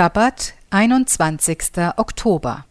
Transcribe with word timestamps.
Sabbat, 0.00 0.54
21. 0.70 1.58
Oktober. 1.98 2.64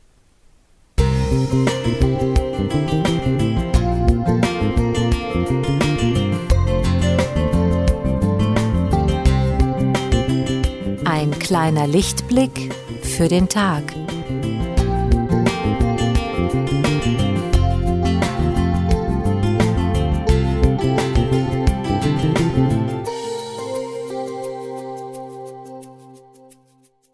Ein 11.06 11.38
kleiner 11.38 11.86
Lichtblick 11.86 12.74
für 13.04 13.28
den 13.28 13.48
Tag. 13.48 13.84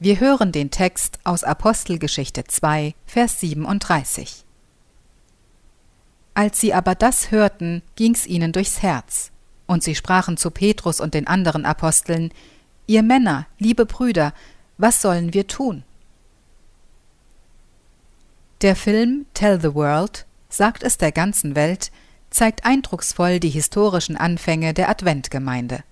Wir 0.06 0.20
hören 0.20 0.52
den 0.52 0.70
Text 0.70 1.18
aus 1.24 1.44
Apostelgeschichte 1.44 2.44
2, 2.44 2.94
Vers 3.08 3.40
37. 3.40 4.46
Als 6.36 6.60
sie 6.60 6.76
aber 6.76 6.94
das 6.94 7.32
hörten, 7.32 7.82
ging's 7.96 8.28
ihnen 8.28 8.52
durchs 8.52 8.84
Herz, 8.84 9.32
und 9.66 9.82
sie 9.82 9.96
sprachen 9.96 10.38
zu 10.38 10.52
Petrus 10.52 11.00
und 11.00 11.16
den 11.16 11.26
anderen 11.26 11.66
Aposteln, 11.66 12.32
Ihr 12.86 13.02
Männer, 13.02 13.48
liebe 13.58 13.88
Brüder, 13.88 14.36
was 14.78 15.02
sollen 15.02 15.34
wir 15.34 15.48
tun? 15.48 15.84
Der 18.62 18.76
Film 18.76 19.26
Tell 19.34 19.60
the 19.60 19.74
World, 19.74 20.28
sagt 20.50 20.84
es 20.84 21.00
der 21.00 21.14
ganzen 21.14 21.56
Welt, 21.56 21.92
zeigt 22.30 22.64
eindrucksvoll 22.64 23.40
die 23.40 23.50
historischen 23.50 24.18
Anfänge 24.18 24.76
der 24.76 24.88
Adventgemeinde. 24.88 25.84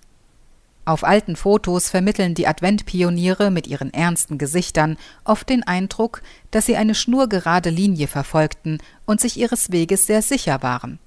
Auf 0.86 1.02
alten 1.02 1.34
Fotos 1.34 1.88
vermitteln 1.88 2.34
die 2.34 2.46
Adventpioniere 2.46 3.50
mit 3.50 3.66
ihren 3.66 3.92
ernsten 3.94 4.36
Gesichtern 4.36 4.98
oft 5.24 5.48
den 5.48 5.62
Eindruck, 5.62 6.20
dass 6.50 6.66
sie 6.66 6.76
eine 6.76 6.94
schnurgerade 6.94 7.70
Linie 7.70 8.06
verfolgten 8.06 8.78
und 9.06 9.20
sich 9.20 9.38
ihres 9.38 9.72
Weges 9.72 10.06
sehr 10.06 10.20
sicher 10.20 10.62
waren. 10.62 10.98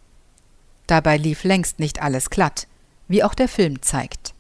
Dabei 0.88 1.18
lief 1.18 1.44
längst 1.44 1.80
nicht 1.80 2.02
alles 2.02 2.32
glatt, 2.32 2.68
wie 3.08 3.24
auch 3.24 3.36
der 3.36 3.48
Film 3.48 3.82
zeigt. 3.84 4.34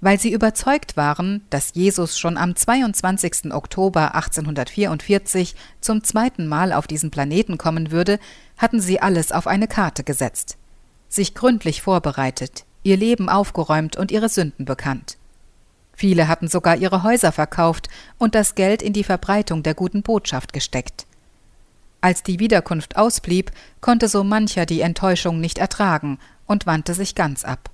Weil 0.00 0.20
sie 0.20 0.32
überzeugt 0.32 0.96
waren, 0.96 1.42
dass 1.50 1.74
Jesus 1.74 2.16
schon 2.16 2.36
am 2.36 2.54
22. 2.54 3.52
Oktober 3.52 4.14
1844 4.14 5.56
zum 5.80 6.04
zweiten 6.04 6.46
Mal 6.46 6.72
auf 6.72 6.86
diesen 6.86 7.10
Planeten 7.10 7.58
kommen 7.58 7.90
würde, 7.90 8.20
hatten 8.56 8.80
sie 8.80 9.00
alles 9.00 9.32
auf 9.32 9.48
eine 9.48 9.66
Karte 9.66 10.04
gesetzt, 10.04 10.56
sich 11.08 11.34
gründlich 11.34 11.82
vorbereitet, 11.82 12.64
ihr 12.82 12.96
Leben 12.96 13.28
aufgeräumt 13.28 13.96
und 13.96 14.10
ihre 14.10 14.28
Sünden 14.28 14.64
bekannt. 14.64 15.16
Viele 15.92 16.28
hatten 16.28 16.46
sogar 16.46 16.76
ihre 16.76 17.02
Häuser 17.02 17.32
verkauft 17.32 17.88
und 18.18 18.34
das 18.34 18.54
Geld 18.54 18.82
in 18.82 18.92
die 18.92 19.04
Verbreitung 19.04 19.62
der 19.62 19.74
guten 19.74 20.02
Botschaft 20.02 20.52
gesteckt. 20.52 21.06
Als 22.00 22.22
die 22.22 22.38
Wiederkunft 22.38 22.96
ausblieb, 22.96 23.50
konnte 23.80 24.06
so 24.06 24.22
mancher 24.22 24.64
die 24.64 24.80
Enttäuschung 24.80 25.40
nicht 25.40 25.58
ertragen 25.58 26.18
und 26.46 26.66
wandte 26.66 26.94
sich 26.94 27.16
ganz 27.16 27.44
ab. 27.44 27.70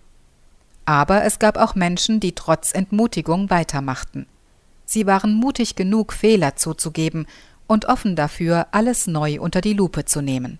Aber 0.86 1.24
es 1.24 1.38
gab 1.38 1.58
auch 1.58 1.74
Menschen, 1.74 2.20
die 2.20 2.34
trotz 2.34 2.72
Entmutigung 2.72 3.50
weitermachten. 3.50 4.26
Sie 4.86 5.06
waren 5.06 5.34
mutig 5.34 5.76
genug, 5.76 6.12
Fehler 6.12 6.56
zuzugeben 6.56 7.26
und 7.66 7.86
offen 7.86 8.16
dafür, 8.16 8.68
alles 8.72 9.06
neu 9.06 9.40
unter 9.40 9.60
die 9.60 9.72
Lupe 9.72 10.04
zu 10.04 10.20
nehmen. 10.20 10.58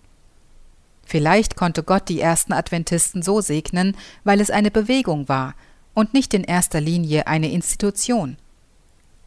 Vielleicht 1.07 1.57
konnte 1.57 1.83
Gott 1.83 2.09
die 2.09 2.21
ersten 2.21 2.53
Adventisten 2.53 3.23
so 3.23 3.41
segnen, 3.41 3.97
weil 4.25 4.41
es 4.41 4.51
eine 4.51 4.71
Bewegung 4.71 5.29
war 5.29 5.55
und 5.95 6.15
nicht 6.15 6.35
in 6.35 6.45
erster 6.45 6.81
Linie 6.81 7.27
eine 7.27 7.51
Institution. 7.51 8.37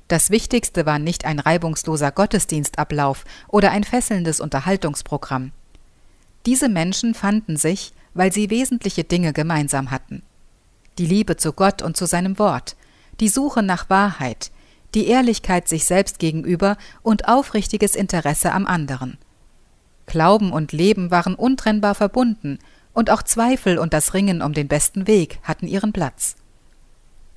Das 0.07 0.29
Wichtigste 0.29 0.85
war 0.85 0.99
nicht 0.99 1.25
ein 1.25 1.39
reibungsloser 1.39 2.11
Gottesdienstablauf 2.11 3.25
oder 3.47 3.71
ein 3.71 3.83
fesselndes 3.83 4.39
Unterhaltungsprogramm. 4.39 5.51
Diese 6.45 6.69
Menschen 6.69 7.13
fanden 7.13 7.57
sich, 7.57 7.93
weil 8.13 8.31
sie 8.31 8.49
wesentliche 8.49 9.03
Dinge 9.03 9.33
gemeinsam 9.33 9.91
hatten. 9.91 10.23
Die 10.97 11.05
Liebe 11.05 11.35
zu 11.35 11.51
Gott 11.51 11.81
und 11.81 11.97
zu 11.97 12.05
seinem 12.05 12.39
Wort, 12.39 12.75
die 13.19 13.27
Suche 13.27 13.61
nach 13.61 13.89
Wahrheit, 13.89 14.51
die 14.95 15.07
Ehrlichkeit 15.07 15.67
sich 15.67 15.85
selbst 15.85 16.19
gegenüber 16.19 16.77
und 17.03 17.27
aufrichtiges 17.27 17.95
Interesse 17.95 18.53
am 18.53 18.65
anderen. 18.65 19.17
Glauben 20.07 20.51
und 20.51 20.71
Leben 20.71 21.11
waren 21.11 21.35
untrennbar 21.35 21.93
verbunden, 21.93 22.57
und 22.93 23.11
auch 23.11 23.21
Zweifel 23.21 23.77
und 23.77 23.93
das 23.93 24.15
Ringen 24.15 24.41
um 24.41 24.53
den 24.53 24.67
besten 24.67 25.05
Weg 25.05 25.37
hatten 25.43 25.67
ihren 25.67 25.93
Platz. 25.93 26.35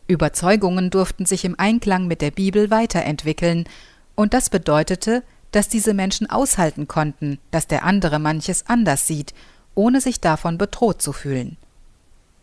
Überzeugungen 0.06 0.88
durften 0.88 1.26
sich 1.26 1.44
im 1.44 1.58
Einklang 1.58 2.06
mit 2.06 2.22
der 2.22 2.30
Bibel 2.30 2.70
weiterentwickeln, 2.70 3.68
und 4.14 4.32
das 4.32 4.48
bedeutete, 4.48 5.22
dass 5.52 5.68
diese 5.68 5.94
Menschen 5.94 6.30
aushalten 6.30 6.88
konnten, 6.88 7.38
dass 7.50 7.66
der 7.66 7.84
andere 7.84 8.18
manches 8.18 8.66
anders 8.66 9.06
sieht, 9.06 9.34
ohne 9.74 10.00
sich 10.00 10.20
davon 10.20 10.56
bedroht 10.56 11.02
zu 11.02 11.12
fühlen. 11.12 11.56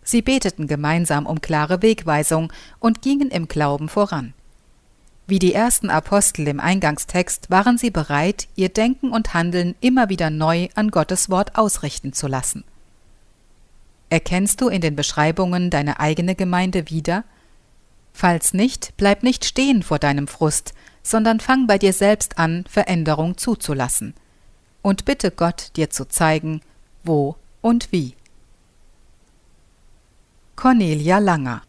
Sie 0.03 0.21
beteten 0.21 0.67
gemeinsam 0.67 1.25
um 1.25 1.41
klare 1.41 1.81
Wegweisung 1.81 2.53
und 2.79 3.01
gingen 3.01 3.29
im 3.29 3.47
Glauben 3.47 3.89
voran. 3.89 4.33
Wie 5.29 5.39
die 5.39 5.53
ersten 5.53 5.89
Apostel 5.89 6.47
im 6.47 6.61
Eingangstext 6.61 7.49
waren 7.49 7.77
sie 7.77 7.91
bereit, 7.91 8.47
ihr 8.55 8.69
Denken 8.69 9.11
und 9.11 9.33
Handeln 9.33 9.75
immer 9.81 10.07
wieder 10.07 10.29
neu 10.29 10.69
an 10.75 10.89
Gottes 10.89 11.29
Wort 11.29 11.57
ausrichten 11.57 12.13
zu 12.13 12.27
lassen. 12.27 12.63
Erkennst 14.09 14.61
du 14.61 14.69
in 14.69 14.79
den 14.79 14.95
Beschreibungen 14.95 15.69
deine 15.69 15.99
eigene 15.99 16.33
Gemeinde 16.33 16.89
wieder? 16.89 17.25
Falls 18.13 18.53
nicht, 18.53 18.93
bleib 18.95 19.21
nicht 19.21 19.43
stehen 19.43 19.83
vor 19.83 19.99
deinem 19.99 20.29
Frust, 20.29 20.73
sondern 21.03 21.41
fang 21.41 21.67
bei 21.67 21.77
dir 21.77 21.91
selbst 21.91 22.37
an, 22.37 22.63
Veränderung 22.69 23.37
zuzulassen. 23.37 24.13
Und 24.81 25.03
bitte 25.03 25.31
Gott, 25.31 25.71
dir 25.75 25.89
zu 25.89 26.07
zeigen, 26.07 26.61
wo 27.03 27.35
und 27.59 27.91
wie. 27.91 28.15
Cornelia 30.55 31.19
Langer 31.19 31.63